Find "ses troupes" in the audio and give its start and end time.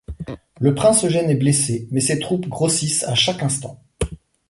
2.01-2.47